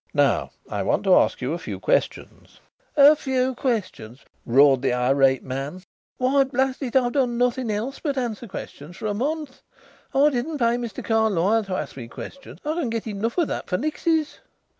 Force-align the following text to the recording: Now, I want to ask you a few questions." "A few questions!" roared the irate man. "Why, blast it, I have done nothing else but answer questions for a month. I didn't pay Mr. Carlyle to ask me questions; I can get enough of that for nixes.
Now, 0.15 0.49
I 0.67 0.81
want 0.81 1.03
to 1.03 1.15
ask 1.15 1.41
you 1.43 1.53
a 1.53 1.59
few 1.59 1.79
questions." 1.79 2.59
"A 2.97 3.15
few 3.15 3.53
questions!" 3.53 4.25
roared 4.47 4.81
the 4.81 4.93
irate 4.95 5.43
man. 5.43 5.83
"Why, 6.17 6.43
blast 6.43 6.81
it, 6.81 6.95
I 6.95 7.03
have 7.03 7.11
done 7.13 7.37
nothing 7.37 7.69
else 7.69 7.99
but 7.99 8.17
answer 8.17 8.47
questions 8.47 8.97
for 8.97 9.05
a 9.05 9.13
month. 9.13 9.61
I 10.11 10.31
didn't 10.31 10.57
pay 10.57 10.77
Mr. 10.77 11.05
Carlyle 11.05 11.65
to 11.65 11.75
ask 11.75 11.95
me 11.95 12.07
questions; 12.07 12.57
I 12.65 12.73
can 12.79 12.89
get 12.89 13.05
enough 13.05 13.37
of 13.37 13.47
that 13.49 13.69
for 13.69 13.77
nixes. 13.77 14.39